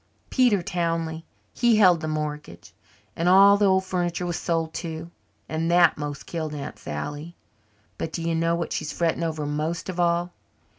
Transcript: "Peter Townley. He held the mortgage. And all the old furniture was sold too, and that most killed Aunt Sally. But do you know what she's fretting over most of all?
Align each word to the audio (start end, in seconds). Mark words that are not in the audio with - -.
"Peter 0.31 0.63
Townley. 0.63 1.23
He 1.53 1.75
held 1.75 2.01
the 2.01 2.07
mortgage. 2.07 2.73
And 3.15 3.29
all 3.29 3.55
the 3.55 3.67
old 3.67 3.85
furniture 3.85 4.25
was 4.25 4.35
sold 4.39 4.73
too, 4.73 5.11
and 5.47 5.69
that 5.69 5.95
most 5.95 6.25
killed 6.25 6.55
Aunt 6.55 6.79
Sally. 6.79 7.35
But 7.99 8.11
do 8.11 8.23
you 8.23 8.33
know 8.33 8.55
what 8.55 8.73
she's 8.73 8.91
fretting 8.91 9.21
over 9.21 9.45
most 9.45 9.89
of 9.89 9.99
all? 9.99 10.33